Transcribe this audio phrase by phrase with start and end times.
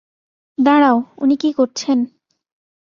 [0.57, 1.97] দাঁড়াও, উনি কী করছেন?